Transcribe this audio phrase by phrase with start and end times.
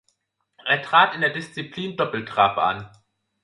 [0.65, 2.89] Er trat in der Disziplin Doppeltrap an.